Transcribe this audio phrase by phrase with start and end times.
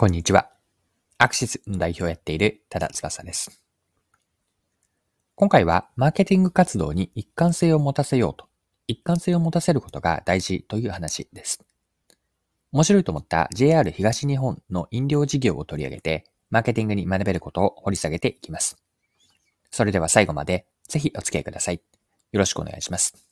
[0.00, 0.48] こんにちは。
[1.18, 3.60] アクシスの代表をやっている多田翼です。
[5.34, 8.46] 今回はマーケティング活動に一貫性を持たせようと、
[8.86, 11.62] 一貫性を持たせることが大事という話です。
[12.72, 18.78] 面白いと思った JR 東日本の飲料事業を取り上げて、マーケティングに学べることを掘り下げていきます。
[19.70, 21.82] それでは最後までぜひお付き合いください。
[22.32, 23.22] よろしくお願いします。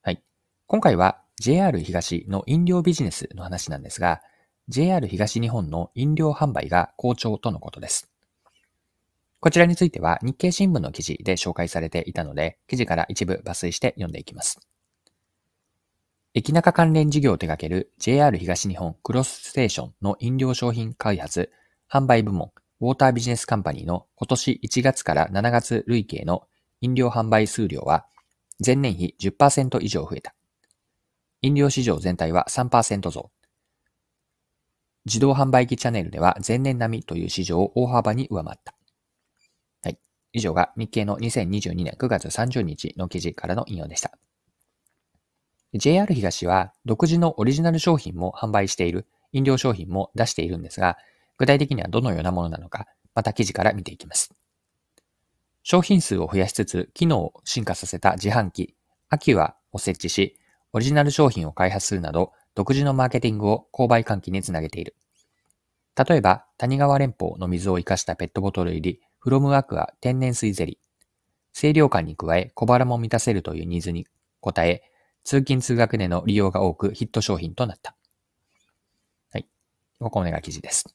[0.00, 0.22] はい。
[0.68, 4.22] 今回は JR 東の飲料ビジネスの話なんですが、
[4.70, 8.10] JR 東日本の飲料販売が好調とのことです。
[9.40, 14.60] こちらについては日経新聞の記事で紹介されていたので、記事から一部抜粋して読んでいきます。
[16.34, 21.50] 駅中関連事業を手掛ける JR 東日本クロスステーションの飲料商品開発、
[21.90, 26.42] 販売部門、ウォータービジネスカンパニーの今年1月から7月累計の
[26.82, 28.04] 飲料販売数量は
[28.64, 30.34] 前年比10%以上増えた。
[31.40, 33.30] 飲料市場全体は3%増。
[35.08, 38.74] 自動販売機チャンネルでは前年並みという市場を大幅に上回った。
[39.82, 39.98] はい。
[40.34, 44.12] 以上が日経の2022年9月30日の記事からの引用でした。
[45.74, 50.98] JR 東は独自のオリジナル商品も販売している、飲料商品も出しているんですが、
[51.38, 54.34] 具体的にはどのようなものなのか、また記事から見ていきます。
[55.62, 58.74] 商品数を増やしつつ、機能を進化させた自販機、
[59.08, 60.36] アキュアを設置し、
[60.72, 64.96] オリジナル商品を開発するなど、独自のマーケティングを購買喚起につなげている。
[65.94, 71.56] 例えば、谷川連邦の水を活かしたペットボトル入り、フロムアクア天然水ゼリー。
[71.56, 74.08] 清涼感に加え、小腹も満たせるというニーズに
[74.42, 74.82] 応え、
[75.22, 77.94] 通勤通学での利用が多くヒット商品となった。
[79.30, 79.46] はい。
[80.00, 80.92] ここが記事です。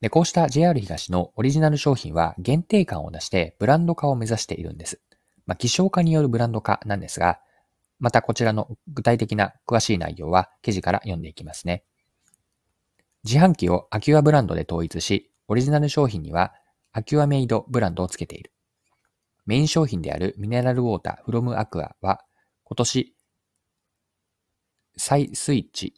[0.00, 5.00] で、こうした JR 東のオリジナル商品は限定感を出してブランド化を目指しているんです。
[5.46, 7.40] まあ、希少化によるブランド化なんですが、
[7.98, 11.84] またこちらの具体的な詳しい内容は記事から読んでいきますね。
[13.24, 16.52] 自販機をアキュアブランドで統一し、オリジナル商品には
[16.92, 18.52] アキュアメイドブランドをつけている。
[19.46, 22.24] メイン商品であるミネラルウォーターフロムアクアは
[22.64, 23.14] 今年、
[24.96, 25.94] 再スイッチ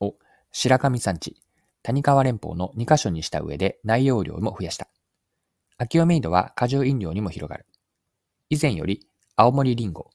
[0.00, 0.14] を
[0.52, 1.42] 白神山地、
[1.82, 4.88] 谷川連邦の2カ所にした上で内容量も増やした。
[5.78, 7.66] アキュアメイドは果汁飲料にも広がる。
[8.50, 9.06] 以前より
[9.36, 10.10] 青森りんご、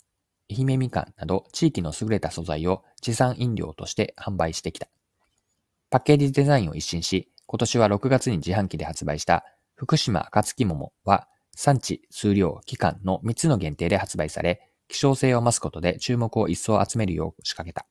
[0.50, 4.88] 愛媛みかんなど地域の優れた素材を地産飲料として販売してきた。
[5.90, 9.46] パッケージデザインを一新し、今年は6月に自販機で発売した
[9.76, 17.86] 福島暁桃は産地、数量、期間の3つの限定で発売され、希少性を増すことで注目を一層集めるよう仕掛けた。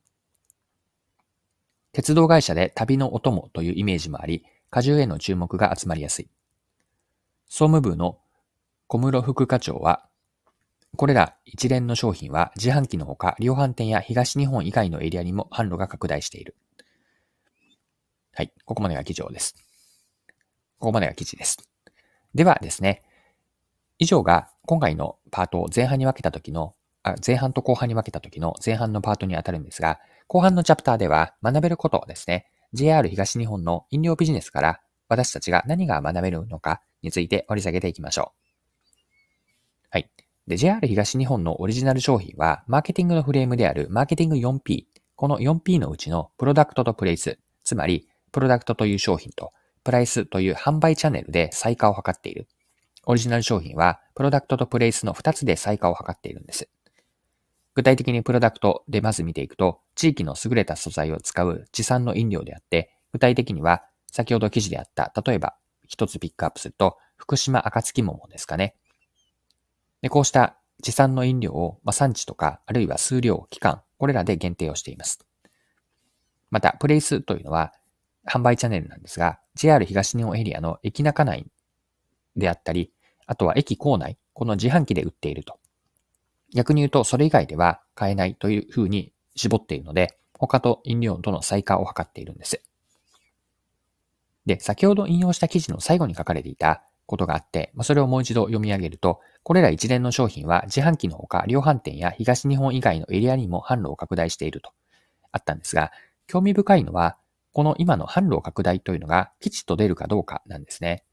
[1.93, 6.31] 鉄道会社で旅のお供というイメージもあり、果汁への注目が集まりやすい。
[7.47, 8.19] 総務部の
[8.87, 10.09] 小室副課長は、
[10.97, 16.55] これら一連の商品は自販機のほか量販店や東日本以外のエリアにも販路が拡大している。
[18.35, 18.53] はい。
[18.65, 19.55] ここまでが記事です。
[20.79, 21.59] ここまでが記事です。
[22.35, 23.03] ではですね、
[23.99, 29.99] 以上が今回のパートを前半に分けた時の、あ前半と後半に分けた時の前半のパートに当たるんですが、
[30.29, 39.89] 後半のチャプターでは学べることですね、JR 東日本の飲料ビジネスから私たちが何が学べるのかについて掘り下げていきましょう。
[39.91, 40.11] はい。
[40.47, 44.87] で、JR 東日本のオリジナル商品は、マーケティングのフレームであるマーケティング 4P。
[45.15, 49.53] この 4P のうちのプロダクトとプレイス、つまり、プロダクトという商品と、
[49.85, 52.49] プライスという販売チャンネルで最下を図っている。
[53.07, 56.69] オリジナル商品は、プロダクトとプレイスの2つで最下を図っているんです。
[57.75, 65.55] 具体的にプロダクトでまず見ていくと、地域の優れた素材を使う地産の飲料であって、具体的には、先ほど記事であった、例えば、
[65.87, 68.75] 一つピックアップすると、福島暁桃ですかね。
[70.03, 75.21] で、こうした地産の飲料を、まあ、産地とか、あるいは数量、期間、これらで限定をしています。
[76.51, 77.73] また、プレイスというのは、
[78.31, 81.47] 販売チャンネルなんですが、JR 東日本エリアの駅中内
[82.37, 82.93] であったり、
[83.27, 85.59] あとは駅構内、この自販機で売っていると。
[86.55, 92.61] 逆に言うと、それ以外では買えないというふうに絞っているので、他と飲料との再化を図っているんです。
[94.47, 104.73] で、先ほど引用した記事の最後に書かれていたことがあって、それをもう一度読み上げると、これら一連の商品は自販機のほか量販店や東日本以外のエリアにも販路を拡大していると
[105.33, 105.93] あったんですが、
[106.27, 107.17] 興味深いのは、
[107.53, 111.05] この今の販路拡大というのが吉と出るかどうかなんですね。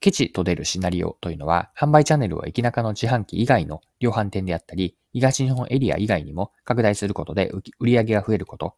[0.00, 8.76] 吉と出るシナリオというのは、販売チャンネルを駅中の自販機以外の量販店であったり、東日本エリア以外にも拡大することで売り上げが増えること。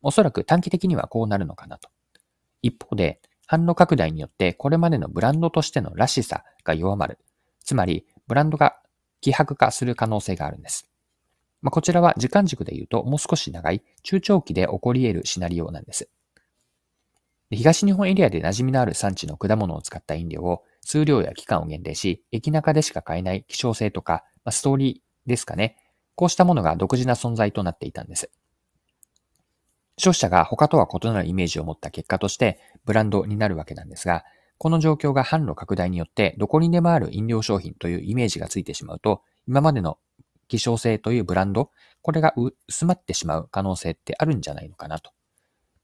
[0.00, 1.90] おそらく短期的にはこうなるのかなと。
[2.62, 3.20] 一方で、
[3.52, 7.18] 販路拡大によってこれまでのブランドとしてのらしさが弱まる。
[7.62, 8.78] つまり、ブランドが
[9.20, 10.88] 希薄化する可能性があるんです。
[11.60, 16.08] まあ、こちらは時間軸で言うともう少し長い中長期で起こり得るシナリオなんです。
[17.50, 25.76] 東日本エリアで馴染みのある産地の果物を使った飲料を数量や期間を限定し、駅中でしか買えない希少性とか、まあ、ストーリーですかね。
[26.14, 28.30] こうしたものが独自な存在となっていたんです。
[29.98, 34.24] 消費者が他とは異なるイメージを持った結果としてブランドになるわけなんですが、
[34.58, 39.98] この状況が販路拡大によってどこにでもある飲料商品というイメージがついてしまうと、今までの
[40.48, 42.34] 希少性というブランド、これが
[42.68, 45.10] 薄まってしまう可能性ってあるんじゃないのかなと。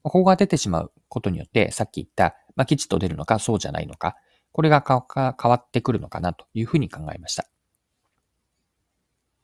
[0.03, 4.17] ここが出てしまうことによって、さっき言った、まあ、きちっと出るのかそうじゃないのか、
[4.53, 7.49] これが変わってくるのかなというふうに考えました。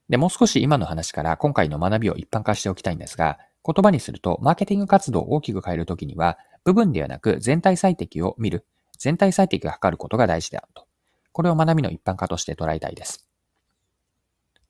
[0.08, 8.66] で、もう少し今の話から今回の学びを一般化しておきたいんですが、言葉にすると、マーケティング活動を大きく変えるときには、部分ではなく全体最適を見る、
[8.98, 10.86] 全体最適を図ることが大事であると。
[11.32, 13.28] これを学びの一般化として捉えたいです。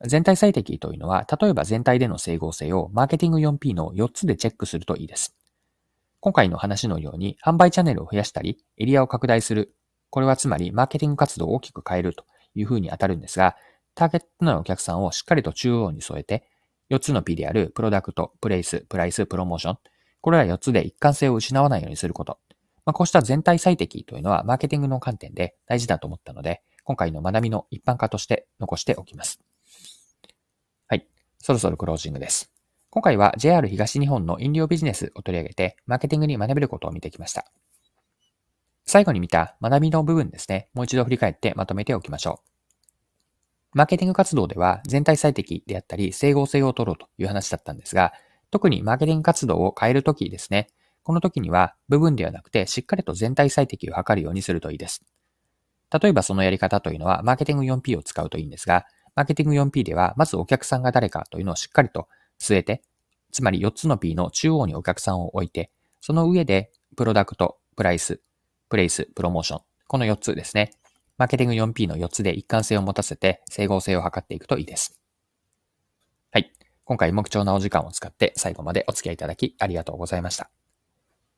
[0.07, 5.37] 全体最適というのは、例えば全体での整合性をマーケティング 4P の4つでチェックするといいです。
[6.21, 9.75] 今回の話のように、販売チャンネルを増やしたり、エリアを拡大する。
[10.11, 12.25] これはつまり、マーケティング活動を大きく変えると
[12.55, 13.57] いうふうに当たるんですが、
[13.95, 16.49] ターゲットのお客さんをしっかりと中央に添えて、
[16.91, 19.79] 4つの P であるプロダクト、プレイス、プライス、プロモーション。
[20.21, 22.39] これら4つで一貫性を失わないようにすること。
[22.85, 29.41] まあ、こうした全体最適というのはマーケティングの観点で大事だと思ったので、今回の学びの一般化として残しておきます。
[30.87, 31.07] はい。
[31.39, 32.53] そろそろクロージングです。
[32.91, 37.51] 今回は JR 東日本の飲料ビジネスを取り上げて、マーケティングに学べることを見てきました。
[38.87, 42.54] 最後に見た学びの部分ですね、もう一度振り返ってまとめておきましょう。
[43.75, 48.13] マーケティング活動では全体最適であったり整合性を取ろうという話だったんですが、
[48.51, 50.69] 特にマーケティング活動を変えるときですね、
[51.03, 55.05] この時には部分ではなくてしっかりと全体最適を図るようにするといいです。
[55.93, 58.87] 例えばそのやり方というのはマーケティング 4P を使うといいんですが、
[59.17, 62.09] マーケティング 4P ではまずお客さんが誰かというのをしっかりと
[62.41, 62.83] 据えて、
[63.33, 68.21] つまり4つの P の中央にお客さんを置いて、その上でプロダクト、プライス、
[68.69, 70.71] プレイス、プロモーション、この4つですね。
[71.17, 74.99] マーケティング 4P の4つで一貫性を持たせて整合性を図っていくといいです。
[76.33, 76.53] はい。
[76.85, 80.51] 今回も貴重なお時間を使って最後までお付き合いいただきありがとうございました。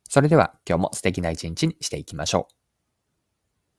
[0.09, 2.56] それでは今日も素敵な一日にしていきましょう。